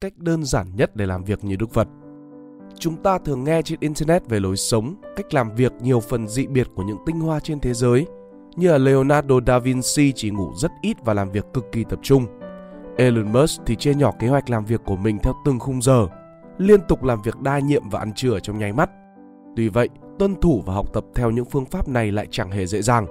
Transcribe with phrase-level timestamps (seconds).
[0.00, 1.88] cách đơn giản nhất để làm việc như Đức Phật.
[2.78, 6.46] Chúng ta thường nghe trên Internet về lối sống, cách làm việc nhiều phần dị
[6.46, 8.06] biệt của những tinh hoa trên thế giới,
[8.56, 11.98] như là Leonardo da Vinci chỉ ngủ rất ít và làm việc cực kỳ tập
[12.02, 12.26] trung.
[12.96, 16.06] Elon Musk thì chia nhỏ kế hoạch làm việc của mình theo từng khung giờ,
[16.58, 18.90] liên tục làm việc đa nhiệm và ăn trưa trong nháy mắt.
[19.56, 19.88] Tuy vậy,
[20.18, 23.06] tuân thủ và học tập theo những phương pháp này lại chẳng hề dễ dàng.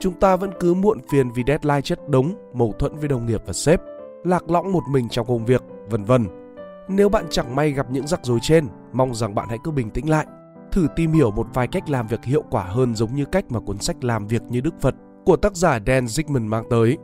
[0.00, 3.42] Chúng ta vẫn cứ muộn phiền vì deadline chất đống, mâu thuẫn với đồng nghiệp
[3.46, 3.80] và sếp,
[4.24, 6.26] lạc lõng một mình trong công việc, vân vân.
[6.88, 9.90] Nếu bạn chẳng may gặp những rắc rối trên, mong rằng bạn hãy cứ bình
[9.90, 10.26] tĩnh lại,
[10.72, 13.60] thử tìm hiểu một vài cách làm việc hiệu quả hơn giống như cách mà
[13.60, 16.98] cuốn sách Làm việc như Đức Phật của tác giả Dan Zigman mang tới.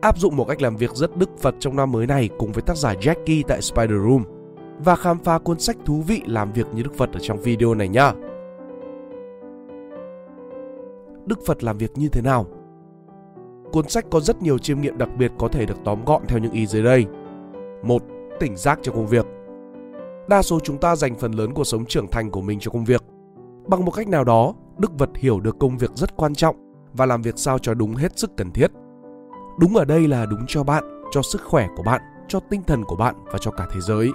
[0.00, 2.62] Áp dụng một cách làm việc rất Đức Phật trong năm mới này cùng với
[2.62, 4.24] tác giả Jackie tại Spider Room
[4.78, 7.74] và khám phá cuốn sách thú vị Làm việc như Đức Phật ở trong video
[7.74, 8.12] này nhé.
[11.26, 12.46] Đức Phật làm việc như thế nào?
[13.74, 16.38] Cuốn sách có rất nhiều chiêm nghiệm đặc biệt có thể được tóm gọn theo
[16.38, 17.06] những ý dưới đây.
[17.82, 18.02] 1.
[18.40, 19.26] Tỉnh giác cho công việc.
[20.28, 22.84] Đa số chúng ta dành phần lớn cuộc sống trưởng thành của mình cho công
[22.84, 23.02] việc.
[23.66, 26.56] Bằng một cách nào đó, Đức vật hiểu được công việc rất quan trọng
[26.92, 28.70] và làm việc sao cho đúng hết sức cần thiết.
[29.60, 32.84] Đúng ở đây là đúng cho bạn, cho sức khỏe của bạn, cho tinh thần
[32.84, 34.10] của bạn và cho cả thế giới.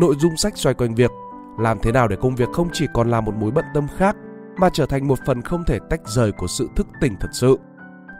[0.00, 1.10] Nội dung sách xoay quanh việc
[1.58, 4.16] làm thế nào để công việc không chỉ còn là một mối bận tâm khác
[4.56, 7.56] mà trở thành một phần không thể tách rời của sự thức tỉnh thật sự.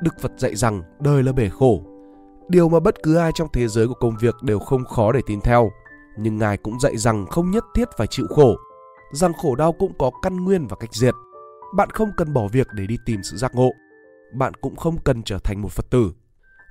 [0.03, 1.83] Đức Phật dạy rằng đời là bể khổ.
[2.48, 5.20] Điều mà bất cứ ai trong thế giới của công việc đều không khó để
[5.27, 5.70] tin theo.
[6.19, 8.56] Nhưng Ngài cũng dạy rằng không nhất thiết phải chịu khổ,
[9.12, 11.14] rằng khổ đau cũng có căn nguyên và cách diệt.
[11.77, 13.70] Bạn không cần bỏ việc để đi tìm sự giác ngộ.
[14.34, 16.12] Bạn cũng không cần trở thành một Phật tử.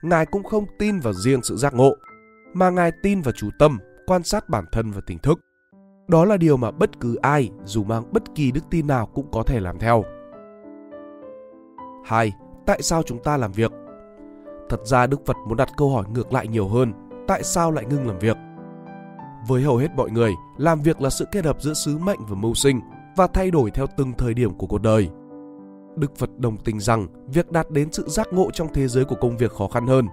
[0.01, 1.91] Ngài cũng không tin vào riêng sự giác ngộ,
[2.53, 5.39] mà Ngài tin vào chú tâm, quan sát bản thân và tỉnh thức.
[6.07, 9.31] Đó là điều mà bất cứ ai, dù mang bất kỳ đức tin nào cũng
[9.31, 10.03] có thể làm theo.
[12.05, 12.33] 2.
[12.65, 13.71] Tại sao chúng ta làm việc?
[14.69, 16.93] Thật ra Đức Phật muốn đặt câu hỏi ngược lại nhiều hơn,
[17.27, 18.37] tại sao lại ngưng làm việc?
[19.47, 22.35] Với hầu hết mọi người, làm việc là sự kết hợp giữa sứ mệnh và
[22.35, 22.79] mưu sinh
[23.17, 25.09] và thay đổi theo từng thời điểm của cuộc đời.
[25.95, 29.15] Đức Phật đồng tình rằng việc đạt đến sự giác ngộ trong thế giới của
[29.15, 30.07] công việc khó khăn hơn.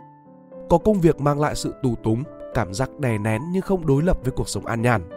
[0.71, 2.23] Có công việc mang lại sự tù túng,
[2.55, 5.09] cảm giác đè nén nhưng không đối lập với cuộc sống an nhàn.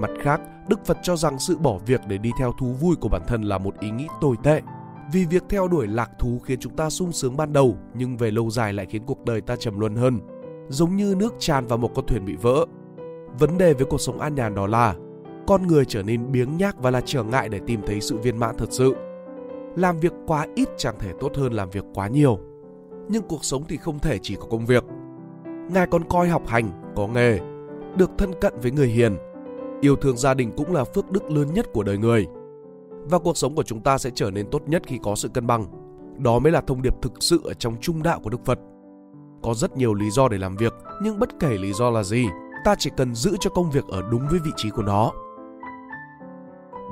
[0.00, 3.08] Mặt khác, Đức Phật cho rằng sự bỏ việc để đi theo thú vui của
[3.08, 4.62] bản thân là một ý nghĩ tồi tệ.
[5.12, 8.30] Vì việc theo đuổi lạc thú khiến chúng ta sung sướng ban đầu nhưng về
[8.30, 10.18] lâu dài lại khiến cuộc đời ta trầm luân hơn.
[10.68, 12.64] Giống như nước tràn vào một con thuyền bị vỡ.
[13.38, 14.94] Vấn đề với cuộc sống an nhàn đó là
[15.46, 18.36] con người trở nên biếng nhác và là trở ngại để tìm thấy sự viên
[18.36, 18.94] mãn thật sự.
[19.76, 22.38] Làm việc quá ít chẳng thể tốt hơn làm việc quá nhiều.
[23.08, 24.84] Nhưng cuộc sống thì không thể chỉ có công việc.
[25.70, 27.38] Ngài còn coi học hành, có nghề,
[27.96, 29.16] được thân cận với người hiền,
[29.80, 32.26] Yêu thương gia đình cũng là phước đức lớn nhất của đời người.
[33.10, 35.46] Và cuộc sống của chúng ta sẽ trở nên tốt nhất khi có sự cân
[35.46, 35.66] bằng.
[36.18, 38.58] Đó mới là thông điệp thực sự ở trong trung đạo của Đức Phật.
[39.42, 42.26] Có rất nhiều lý do để làm việc, nhưng bất kể lý do là gì,
[42.64, 45.12] ta chỉ cần giữ cho công việc ở đúng với vị trí của nó.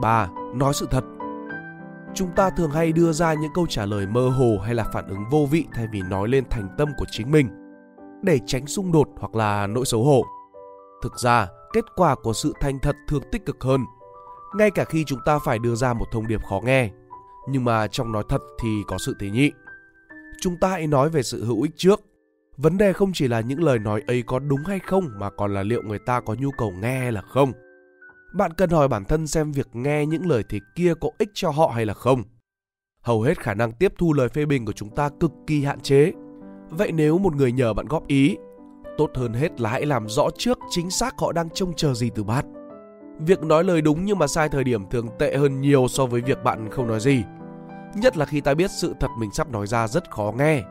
[0.03, 0.29] 3.
[0.55, 1.05] Nói sự thật
[2.15, 5.09] Chúng ta thường hay đưa ra những câu trả lời mơ hồ hay là phản
[5.09, 7.49] ứng vô vị thay vì nói lên thành tâm của chính mình
[8.23, 10.23] để tránh xung đột hoặc là nỗi xấu hổ.
[11.03, 13.81] Thực ra, kết quả của sự thành thật thường tích cực hơn,
[14.59, 16.91] ngay cả khi chúng ta phải đưa ra một thông điệp khó nghe.
[17.49, 19.51] Nhưng mà trong nói thật thì có sự tế nhị.
[20.41, 22.01] Chúng ta hãy nói về sự hữu ích trước.
[22.57, 25.55] Vấn đề không chỉ là những lời nói ấy có đúng hay không, mà còn
[25.55, 27.53] là liệu người ta có nhu cầu nghe hay là không.
[28.35, 31.51] Bạn cần hỏi bản thân xem việc nghe những lời thế kia có ích cho
[31.51, 32.23] họ hay là không.
[33.01, 35.81] Hầu hết khả năng tiếp thu lời phê bình của chúng ta cực kỳ hạn
[35.81, 36.13] chế.
[36.71, 38.37] Vậy nếu một người nhờ bạn góp ý,
[38.99, 42.11] Tốt hơn hết là hãy làm rõ trước chính xác họ đang trông chờ gì
[42.15, 42.56] từ bạn.
[43.19, 46.21] Việc nói lời đúng nhưng mà sai thời điểm thường tệ hơn nhiều so với
[46.21, 47.25] việc bạn không nói gì.
[47.95, 50.63] Nhất là khi ta biết sự thật mình sắp nói ra rất khó nghe.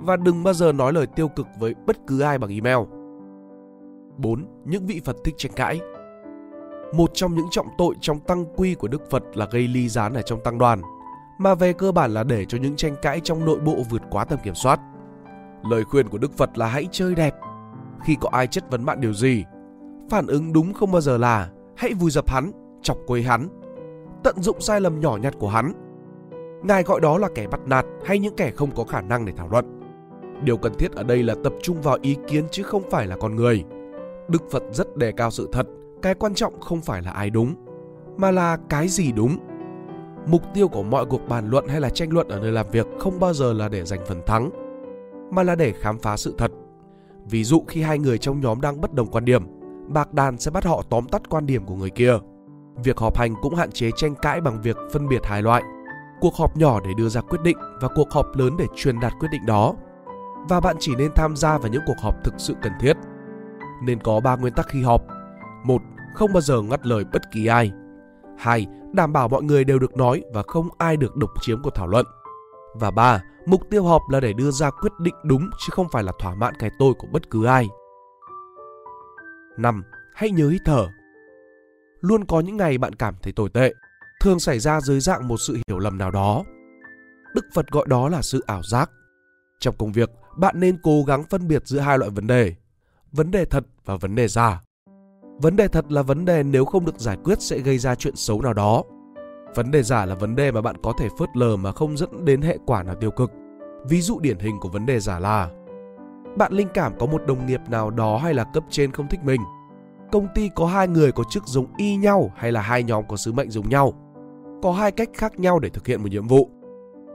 [0.00, 2.78] Và đừng bao giờ nói lời tiêu cực với bất cứ ai bằng email.
[4.16, 4.46] 4.
[4.64, 5.80] Những vị Phật thích tranh cãi
[6.94, 10.14] Một trong những trọng tội trong tăng quy của Đức Phật là gây ly gián
[10.14, 10.82] ở trong tăng đoàn,
[11.38, 14.24] mà về cơ bản là để cho những tranh cãi trong nội bộ vượt quá
[14.24, 14.80] tầm kiểm soát.
[15.70, 17.34] Lời khuyên của Đức Phật là hãy chơi đẹp,
[18.04, 19.44] khi có ai chất vấn bạn điều gì.
[20.10, 22.50] Phản ứng đúng không bao giờ là hãy vùi dập hắn,
[22.82, 23.48] chọc quấy hắn,
[24.24, 25.72] tận dụng sai lầm nhỏ nhặt của hắn.
[26.62, 29.32] Ngài gọi đó là kẻ bắt nạt hay những kẻ không có khả năng để
[29.36, 29.80] thảo luận.
[30.44, 33.16] Điều cần thiết ở đây là tập trung vào ý kiến chứ không phải là
[33.16, 33.64] con người.
[34.28, 35.66] Đức Phật rất đề cao sự thật,
[36.02, 37.54] cái quan trọng không phải là ai đúng,
[38.16, 39.38] mà là cái gì đúng.
[40.26, 42.86] Mục tiêu của mọi cuộc bàn luận hay là tranh luận ở nơi làm việc
[42.98, 44.50] không bao giờ là để giành phần thắng,
[45.30, 46.52] mà là để khám phá sự thật
[47.30, 49.42] Ví dụ khi hai người trong nhóm đang bất đồng quan điểm,
[49.88, 52.18] bạc đàn sẽ bắt họ tóm tắt quan điểm của người kia.
[52.84, 55.62] Việc họp hành cũng hạn chế tranh cãi bằng việc phân biệt hai loại.
[56.20, 59.12] Cuộc họp nhỏ để đưa ra quyết định và cuộc họp lớn để truyền đạt
[59.20, 59.74] quyết định đó.
[60.48, 62.96] Và bạn chỉ nên tham gia vào những cuộc họp thực sự cần thiết.
[63.82, 65.02] nên có ba nguyên tắc khi họp.
[65.64, 65.82] Một,
[66.14, 67.72] không bao giờ ngắt lời bất kỳ ai.
[68.38, 71.74] Hai, đảm bảo mọi người đều được nói và không ai được độc chiếm cuộc
[71.74, 72.06] thảo luận.
[72.74, 76.02] Và ba, mục tiêu họp là để đưa ra quyết định đúng chứ không phải
[76.02, 77.68] là thỏa mãn cái tôi của bất cứ ai.
[79.56, 79.82] 5.
[80.14, 80.86] Hãy nhớ hít thở.
[82.00, 83.74] Luôn có những ngày bạn cảm thấy tồi tệ,
[84.20, 86.44] thường xảy ra dưới dạng một sự hiểu lầm nào đó.
[87.34, 88.90] Đức Phật gọi đó là sự ảo giác.
[89.60, 92.54] Trong công việc, bạn nên cố gắng phân biệt giữa hai loại vấn đề,
[93.12, 94.62] vấn đề thật và vấn đề giả.
[95.42, 98.16] Vấn đề thật là vấn đề nếu không được giải quyết sẽ gây ra chuyện
[98.16, 98.82] xấu nào đó.
[99.54, 102.24] Vấn đề giả là vấn đề mà bạn có thể phớt lờ mà không dẫn
[102.24, 103.30] đến hệ quả nào tiêu cực.
[103.88, 105.50] Ví dụ điển hình của vấn đề giả là
[106.36, 109.20] bạn linh cảm có một đồng nghiệp nào đó hay là cấp trên không thích
[109.24, 109.40] mình.
[110.12, 113.16] Công ty có hai người có chức giống y nhau hay là hai nhóm có
[113.16, 113.92] sứ mệnh giống nhau.
[114.62, 116.50] Có hai cách khác nhau để thực hiện một nhiệm vụ.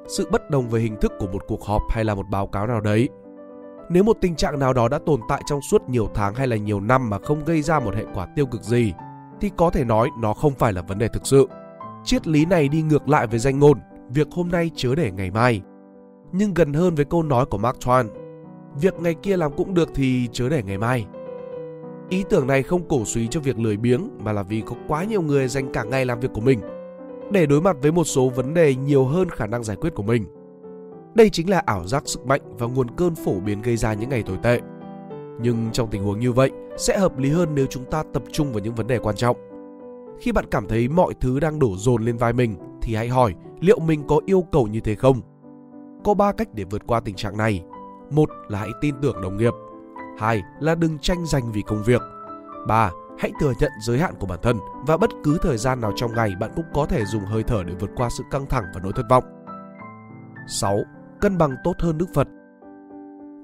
[0.07, 2.67] Sự bất đồng về hình thức của một cuộc họp hay là một báo cáo
[2.67, 3.09] nào đấy.
[3.89, 6.55] Nếu một tình trạng nào đó đã tồn tại trong suốt nhiều tháng hay là
[6.55, 8.93] nhiều năm mà không gây ra một hệ quả tiêu cực gì,
[9.41, 11.47] thì có thể nói nó không phải là vấn đề thực sự.
[12.03, 13.79] Triết lý này đi ngược lại với danh ngôn,
[14.09, 15.61] việc hôm nay chớ để ngày mai.
[16.31, 18.05] Nhưng gần hơn với câu nói của Mark Twain,
[18.75, 21.05] việc ngày kia làm cũng được thì chớ để ngày mai.
[22.09, 25.03] Ý tưởng này không cổ suý cho việc lười biếng mà là vì có quá
[25.03, 26.59] nhiều người dành cả ngày làm việc của mình
[27.31, 30.03] để đối mặt với một số vấn đề nhiều hơn khả năng giải quyết của
[30.03, 30.25] mình.
[31.13, 34.09] Đây chính là ảo giác sức mạnh và nguồn cơn phổ biến gây ra những
[34.09, 34.59] ngày tồi tệ.
[35.41, 38.53] Nhưng trong tình huống như vậy, sẽ hợp lý hơn nếu chúng ta tập trung
[38.53, 39.37] vào những vấn đề quan trọng.
[40.19, 43.33] Khi bạn cảm thấy mọi thứ đang đổ dồn lên vai mình thì hãy hỏi
[43.59, 45.21] liệu mình có yêu cầu như thế không.
[46.03, 47.63] Có 3 cách để vượt qua tình trạng này.
[48.11, 49.53] Một là hãy tin tưởng đồng nghiệp.
[50.19, 52.01] Hai là đừng tranh giành vì công việc.
[52.67, 54.57] Ba, hãy thừa nhận giới hạn của bản thân
[54.87, 57.63] và bất cứ thời gian nào trong ngày bạn cũng có thể dùng hơi thở
[57.63, 59.23] để vượt qua sự căng thẳng và nỗi thất vọng.
[60.47, 60.79] 6.
[61.21, 62.27] Cân bằng tốt hơn Đức Phật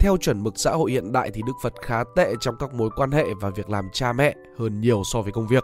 [0.05, 2.89] theo chuẩn mực xã hội hiện đại thì Đức Phật khá tệ trong các mối
[2.95, 5.63] quan hệ và việc làm cha mẹ hơn nhiều so với công việc.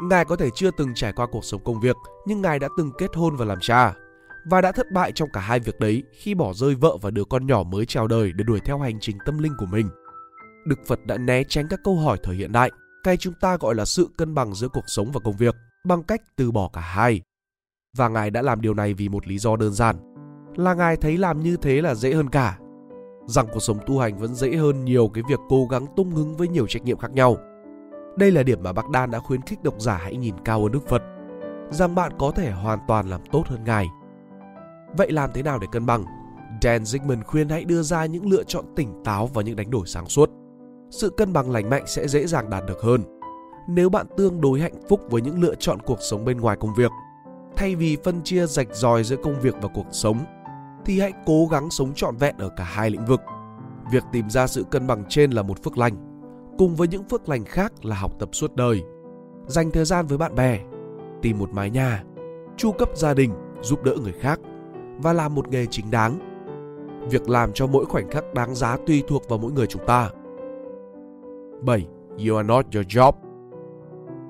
[0.00, 1.96] Ngài có thể chưa từng trải qua cuộc sống công việc,
[2.26, 3.94] nhưng Ngài đã từng kết hôn và làm cha.
[4.44, 7.24] Và đã thất bại trong cả hai việc đấy khi bỏ rơi vợ và đứa
[7.24, 9.88] con nhỏ mới chào đời để đuổi theo hành trình tâm linh của mình.
[10.66, 12.70] Đức Phật đã né tránh các câu hỏi thời hiện đại,
[13.04, 15.54] cái chúng ta gọi là sự cân bằng giữa cuộc sống và công việc,
[15.84, 17.20] bằng cách từ bỏ cả hai.
[17.96, 19.96] Và Ngài đã làm điều này vì một lý do đơn giản,
[20.56, 22.58] là Ngài thấy làm như thế là dễ hơn cả.
[23.26, 26.36] Rằng cuộc sống tu hành vẫn dễ hơn nhiều cái việc cố gắng tung hứng
[26.36, 27.36] với nhiều trách nhiệm khác nhau
[28.18, 30.72] đây là điểm mà Bác Đan đã khuyến khích độc giả hãy nhìn cao hơn
[30.72, 31.02] Đức Phật,
[31.70, 33.86] rằng bạn có thể hoàn toàn làm tốt hơn Ngài.
[34.96, 36.04] Vậy làm thế nào để cân bằng?
[36.62, 39.86] Dan Zigman khuyên hãy đưa ra những lựa chọn tỉnh táo và những đánh đổi
[39.86, 40.30] sáng suốt.
[40.90, 43.02] Sự cân bằng lành mạnh sẽ dễ dàng đạt được hơn.
[43.68, 46.74] Nếu bạn tương đối hạnh phúc với những lựa chọn cuộc sống bên ngoài công
[46.74, 46.90] việc,
[47.56, 50.18] thay vì phân chia rạch ròi giữa công việc và cuộc sống,
[50.84, 53.20] thì hãy cố gắng sống trọn vẹn ở cả hai lĩnh vực.
[53.92, 55.96] Việc tìm ra sự cân bằng trên là một phước lành,
[56.58, 58.82] cùng với những phước lành khác là học tập suốt đời
[59.48, 60.58] dành thời gian với bạn bè
[61.22, 62.04] tìm một mái nhà
[62.56, 64.40] chu cấp gia đình giúp đỡ người khác
[64.98, 66.18] và làm một nghề chính đáng
[67.10, 70.10] việc làm cho mỗi khoảnh khắc đáng giá tùy thuộc vào mỗi người chúng ta
[71.60, 71.86] 7.
[72.26, 73.12] You are not your job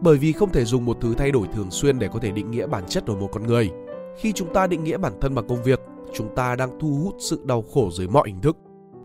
[0.00, 2.50] bởi vì không thể dùng một thứ thay đổi thường xuyên để có thể định
[2.50, 3.70] nghĩa bản chất của một con người.
[4.18, 5.80] Khi chúng ta định nghĩa bản thân bằng công việc,
[6.12, 8.56] chúng ta đang thu hút sự đau khổ dưới mọi hình thức.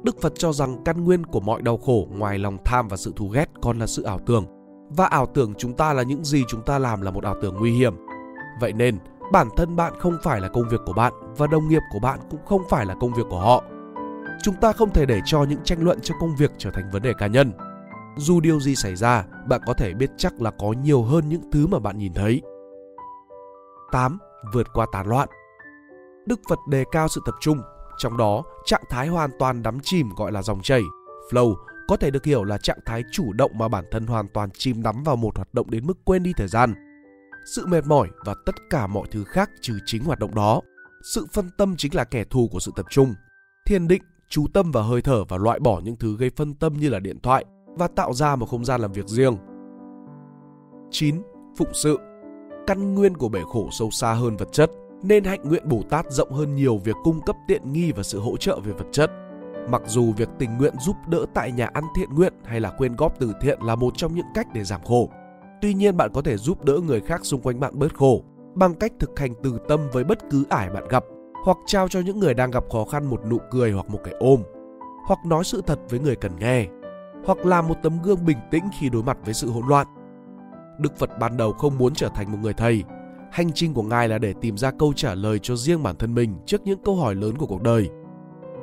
[0.04, 3.14] Đức Phật cho rằng căn nguyên của mọi đau khổ ngoài lòng tham và sự
[3.16, 4.46] thù ghét còn là sự ảo tưởng.
[4.90, 7.56] Và ảo tưởng chúng ta là những gì chúng ta làm là một ảo tưởng
[7.60, 7.96] nguy hiểm.
[8.62, 8.98] Vậy nên,
[9.34, 12.20] bản thân bạn không phải là công việc của bạn và đồng nghiệp của bạn
[12.30, 13.64] cũng không phải là công việc của họ.
[14.44, 17.02] Chúng ta không thể để cho những tranh luận trong công việc trở thành vấn
[17.02, 17.52] đề cá nhân.
[18.18, 21.52] Dù điều gì xảy ra, bạn có thể biết chắc là có nhiều hơn những
[21.52, 22.42] thứ mà bạn nhìn thấy.
[23.92, 24.18] 8.
[24.54, 25.30] Vượt qua tán loạn
[26.26, 27.62] Đức Phật đề cao sự tập trung
[27.98, 30.82] trong đó, trạng thái hoàn toàn đắm chìm gọi là dòng chảy,
[31.32, 31.56] flow,
[31.88, 34.84] có thể được hiểu là trạng thái chủ động mà bản thân hoàn toàn chìm
[34.84, 36.74] đắm vào một hoạt động đến mức quên đi thời gian.
[37.46, 40.62] Sự mệt mỏi và tất cả mọi thứ khác trừ chính hoạt động đó.
[41.14, 43.14] Sự phân tâm chính là kẻ thù của sự tập trung.
[43.66, 46.74] Thiền định, chú tâm vào hơi thở và loại bỏ những thứ gây phân tâm
[46.74, 49.38] như là điện thoại và tạo ra một không gian làm việc riêng.
[50.92, 51.22] 9.
[51.58, 51.98] Phụng sự
[52.68, 54.72] Căn nguyên của bể khổ sâu xa hơn vật chất
[55.04, 58.20] nên hạnh nguyện Bồ Tát rộng hơn nhiều việc cung cấp tiện nghi và sự
[58.20, 59.12] hỗ trợ về vật chất.
[59.70, 62.96] Mặc dù việc tình nguyện giúp đỡ tại nhà ăn thiện nguyện hay là quyên
[62.96, 65.10] góp từ thiện là một trong những cách để giảm khổ.
[65.64, 68.24] Tuy nhiên bạn có thể giúp đỡ người khác xung quanh bạn bớt khổ
[68.56, 71.04] bằng cách thực hành từ tâm với bất cứ ải bạn gặp,
[71.46, 74.14] hoặc trao cho những người đang gặp khó khăn một nụ cười hoặc một cái
[74.20, 74.44] ôm,
[75.06, 76.68] hoặc nói sự thật với người cần nghe,
[77.26, 79.88] hoặc làm một tấm gương bình tĩnh khi đối mặt với sự hỗn loạn.
[80.80, 82.84] Đức Phật ban đầu không muốn trở thành một người thầy.
[83.32, 86.16] Hành trình của ngài là để tìm ra câu trả lời cho riêng bản thân
[86.16, 87.90] mình trước những câu hỏi lớn của cuộc đời.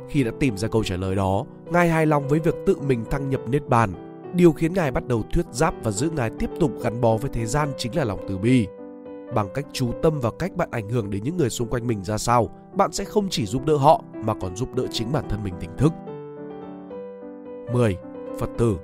[0.08, 3.04] Khi đã tìm ra câu trả lời đó, ngài hài lòng với việc tự mình
[3.10, 4.09] thăng nhập niết bàn.
[4.34, 7.30] Điều khiến Ngài bắt đầu thuyết giáp và giữ Ngài tiếp tục gắn bó với
[7.32, 8.66] thế gian chính là lòng từ bi.
[9.34, 12.04] Bằng cách chú tâm vào cách bạn ảnh hưởng đến những người xung quanh mình
[12.04, 15.24] ra sao, bạn sẽ không chỉ giúp đỡ họ mà còn giúp đỡ chính bản
[15.28, 15.92] thân mình tỉnh thức.
[17.72, 17.96] 10.
[18.38, 18.78] Phật tử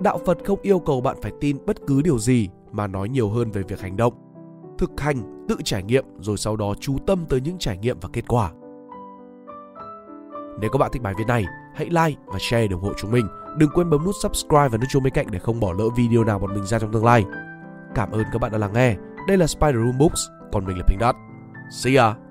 [0.00, 3.28] Đạo Phật không yêu cầu bạn phải tin bất cứ điều gì mà nói nhiều
[3.28, 4.14] hơn về việc hành động.
[4.78, 8.08] Thực hành, tự trải nghiệm rồi sau đó chú tâm tới những trải nghiệm và
[8.12, 8.52] kết quả.
[10.60, 11.44] Nếu các bạn thích bài viết này,
[11.74, 13.26] hãy like và share để ủng hộ chúng mình.
[13.58, 16.24] Đừng quên bấm nút subscribe và nút chuông bên cạnh để không bỏ lỡ video
[16.24, 17.24] nào bọn mình ra trong tương lai.
[17.94, 18.96] Cảm ơn các bạn đã lắng nghe.
[19.28, 20.20] Đây là Spider Room Books,
[20.52, 21.16] còn mình là Pink Dot.
[21.70, 22.21] See ya!